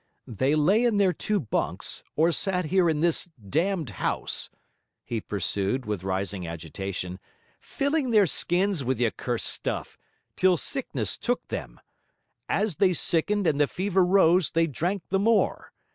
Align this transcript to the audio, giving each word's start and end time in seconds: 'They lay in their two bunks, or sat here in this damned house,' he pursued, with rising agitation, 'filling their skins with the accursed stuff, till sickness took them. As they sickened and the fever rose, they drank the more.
'They 0.25 0.55
lay 0.55 0.83
in 0.83 0.97
their 0.97 1.13
two 1.13 1.39
bunks, 1.39 2.03
or 2.15 2.31
sat 2.31 2.65
here 2.65 2.89
in 2.89 3.01
this 3.01 3.29
damned 3.47 3.91
house,' 4.01 4.49
he 5.05 5.21
pursued, 5.21 5.85
with 5.85 6.03
rising 6.03 6.47
agitation, 6.47 7.19
'filling 7.59 8.09
their 8.09 8.25
skins 8.25 8.83
with 8.83 8.97
the 8.97 9.05
accursed 9.05 9.45
stuff, 9.45 9.99
till 10.35 10.57
sickness 10.57 11.17
took 11.17 11.47
them. 11.49 11.79
As 12.49 12.77
they 12.77 12.93
sickened 12.93 13.45
and 13.45 13.61
the 13.61 13.67
fever 13.67 14.03
rose, 14.03 14.49
they 14.49 14.65
drank 14.65 15.03
the 15.09 15.19
more. 15.19 15.71